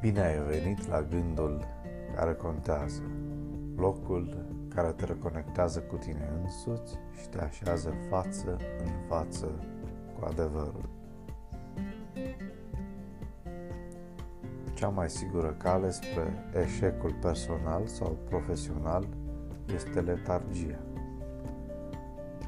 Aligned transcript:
Bine 0.00 0.20
ai 0.20 0.38
venit 0.38 0.88
la 0.88 1.02
gândul 1.02 1.64
care 2.14 2.34
contează, 2.34 3.02
locul 3.76 4.46
care 4.74 4.88
te 4.88 5.04
reconectează 5.04 5.80
cu 5.80 5.96
tine 5.96 6.30
însuți 6.42 6.98
și 7.20 7.28
te 7.28 7.40
așează 7.40 7.94
față 8.08 8.56
în 8.84 8.90
față 9.08 9.46
cu 10.18 10.24
adevărul. 10.24 10.88
Cea 14.74 14.88
mai 14.88 15.10
sigură 15.10 15.54
cale 15.58 15.90
spre 15.90 16.50
eșecul 16.64 17.14
personal 17.20 17.86
sau 17.86 18.18
profesional 18.28 19.06
este 19.74 20.00
letargia. 20.00 20.78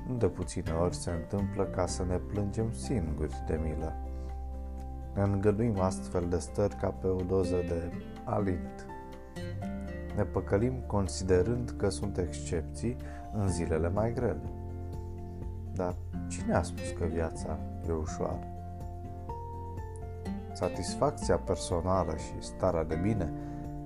Nu 0.08 0.16
de 0.16 0.28
puține 0.28 0.72
ori 0.72 0.94
se 0.94 1.10
întâmplă 1.10 1.64
ca 1.64 1.86
să 1.86 2.04
ne 2.04 2.16
plângem 2.16 2.72
singuri 2.72 3.44
de 3.46 3.60
milă 3.62 4.09
ne 5.14 5.22
îngăduim 5.22 5.80
astfel 5.80 6.26
de 6.28 6.38
stări 6.38 6.74
ca 6.74 6.88
pe 6.88 7.06
o 7.06 7.20
doză 7.20 7.56
de 7.68 7.92
alint. 8.24 8.86
Ne 10.16 10.22
păcălim 10.22 10.74
considerând 10.86 11.74
că 11.76 11.88
sunt 11.88 12.18
excepții 12.18 12.96
în 13.32 13.48
zilele 13.48 13.88
mai 13.88 14.12
grele. 14.12 14.50
Dar 15.74 15.94
cine 16.28 16.54
a 16.54 16.62
spus 16.62 16.90
că 16.98 17.04
viața 17.04 17.58
e 17.88 17.92
ușoară? 17.92 18.46
Satisfacția 20.52 21.36
personală 21.36 22.16
și 22.16 22.46
starea 22.46 22.84
de 22.84 22.94
bine 22.94 23.32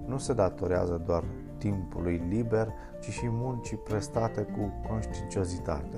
nu 0.06 0.18
se 0.18 0.32
datorează 0.32 1.02
doar 1.06 1.24
timpului 1.58 2.22
liber, 2.28 2.72
ci 3.00 3.08
și 3.08 3.28
muncii 3.28 3.76
prestate 3.76 4.42
cu 4.42 4.88
conștiinciozitate. 4.88 5.96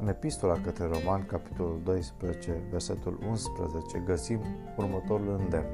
În 0.00 0.08
epistola 0.08 0.60
către 0.60 0.84
Roman, 0.84 1.26
capitolul 1.26 1.80
12, 1.84 2.62
versetul 2.70 3.18
11, 3.28 4.02
găsim 4.04 4.40
următorul 4.76 5.38
îndemn. 5.40 5.66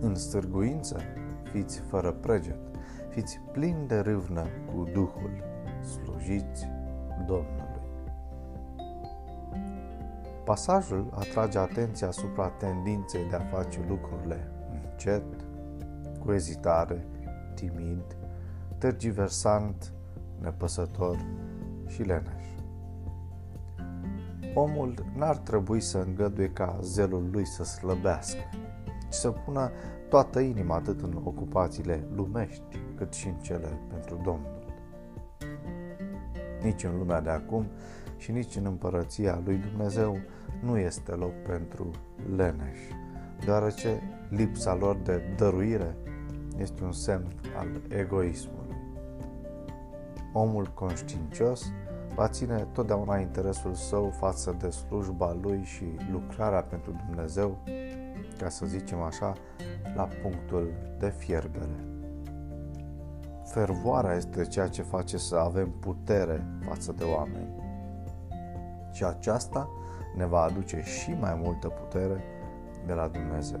În 0.00 0.14
stârguință, 0.14 1.00
fiți 1.52 1.80
fără 1.80 2.12
preget, 2.12 2.58
fiți 3.08 3.40
plini 3.52 3.86
de 3.86 3.98
râvnă 3.98 4.46
cu 4.66 4.88
Duhul, 4.92 5.30
slujiți 5.82 6.66
Domnului. 7.26 7.68
Pasajul 10.44 11.10
atrage 11.10 11.58
atenția 11.58 12.08
asupra 12.08 12.48
tendinței 12.48 13.28
de 13.28 13.36
a 13.36 13.40
face 13.40 13.84
lucrurile 13.88 14.50
încet, 14.82 15.24
cu 16.24 16.32
ezitare, 16.32 17.06
timid, 17.54 18.16
tergiversant, 18.78 19.92
nepăsător 20.40 21.16
și 21.90 22.02
leneș. 22.02 22.44
Omul 24.54 24.94
n-ar 25.16 25.36
trebui 25.36 25.80
să 25.80 25.98
îngăduie 25.98 26.50
ca 26.50 26.78
zelul 26.82 27.28
lui 27.32 27.46
să 27.46 27.64
slăbească, 27.64 28.50
ci 29.08 29.14
să 29.14 29.30
pună 29.30 29.70
toată 30.08 30.40
inima 30.40 30.74
atât 30.74 31.00
în 31.00 31.20
ocupațiile 31.24 32.06
lumești, 32.14 32.78
cât 32.96 33.12
și 33.12 33.26
în 33.26 33.34
cele 33.34 33.78
pentru 33.88 34.20
Domnul. 34.24 34.64
Nici 36.62 36.84
în 36.84 36.98
lumea 36.98 37.20
de 37.20 37.30
acum 37.30 37.66
și 38.16 38.32
nici 38.32 38.56
în 38.56 38.64
împărăția 38.64 39.40
lui 39.44 39.56
Dumnezeu 39.56 40.18
nu 40.62 40.78
este 40.78 41.12
loc 41.12 41.32
pentru 41.46 41.90
leneși, 42.36 42.88
deoarece 43.44 44.02
lipsa 44.28 44.74
lor 44.74 44.96
de 44.96 45.22
dăruire 45.36 45.96
este 46.58 46.84
un 46.84 46.92
semn 46.92 47.32
al 47.56 47.68
egoismului. 47.88 48.59
Omul 50.32 50.66
conștiincios 50.74 51.72
va 52.14 52.28
ține 52.28 52.66
totdeauna 52.72 53.18
interesul 53.18 53.74
său 53.74 54.10
față 54.10 54.56
de 54.58 54.70
slujba 54.70 55.36
lui 55.42 55.62
și 55.64 55.84
lucrarea 56.12 56.62
pentru 56.62 56.94
Dumnezeu, 57.06 57.56
ca 58.38 58.48
să 58.48 58.66
zicem 58.66 59.00
așa, 59.00 59.32
la 59.94 60.08
punctul 60.22 60.72
de 60.98 61.08
fierbere. 61.08 61.84
Fervoarea 63.44 64.14
este 64.14 64.44
ceea 64.44 64.68
ce 64.68 64.82
face 64.82 65.16
să 65.16 65.36
avem 65.36 65.70
putere 65.70 66.46
față 66.68 66.92
de 66.92 67.04
oameni. 67.04 67.54
Și 68.92 69.04
aceasta 69.04 69.68
ne 70.16 70.26
va 70.26 70.40
aduce 70.40 70.80
și 70.80 71.16
mai 71.20 71.40
multă 71.42 71.68
putere 71.68 72.22
de 72.86 72.92
la 72.92 73.08
Dumnezeu. 73.08 73.60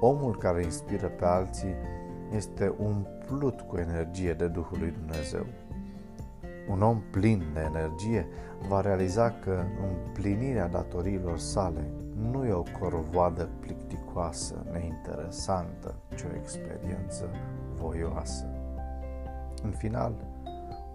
Omul 0.00 0.36
care 0.38 0.62
inspiră 0.62 1.08
pe 1.08 1.24
alții 1.24 1.74
este 2.34 2.74
umplut 2.78 3.60
cu 3.60 3.76
energie 3.76 4.32
de 4.32 4.46
Duhul 4.46 4.78
lui 4.78 4.90
Dumnezeu. 4.90 5.46
Un 6.68 6.82
om 6.82 7.02
plin 7.10 7.42
de 7.52 7.60
energie 7.60 8.26
va 8.68 8.80
realiza 8.80 9.30
că 9.30 9.64
împlinirea 9.82 10.68
datoriilor 10.68 11.38
sale 11.38 11.90
nu 12.30 12.44
e 12.44 12.52
o 12.52 12.62
corvoadă 12.80 13.48
plicticoasă, 13.60 14.64
neinteresantă, 14.72 15.94
ci 16.14 16.22
o 16.22 16.36
experiență 16.36 17.30
voioasă. 17.74 18.44
În 19.62 19.70
final, 19.70 20.12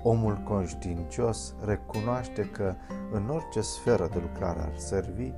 omul 0.04 0.36
conștiincios 0.36 1.56
recunoaște 1.66 2.50
că 2.50 2.74
în 3.12 3.30
orice 3.30 3.62
sferă 3.62 4.10
de 4.14 4.20
lucrare 4.22 4.60
ar 4.60 4.78
servi, 4.78 5.32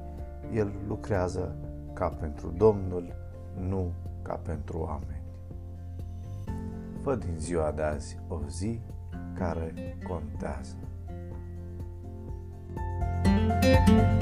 el 0.53 0.71
lucrează 0.87 1.55
ca 1.93 2.07
pentru 2.07 2.53
Domnul, 2.57 3.15
nu 3.59 3.91
ca 4.21 4.39
pentru 4.43 4.79
oameni. 4.79 5.30
Fă 7.01 7.15
din 7.15 7.35
ziua 7.37 7.71
de 7.71 7.81
azi 7.81 8.17
o 8.27 8.39
zi 8.47 8.81
care 9.37 9.97
contează. 10.07 10.75
thank 13.23 13.89
you 13.89 14.20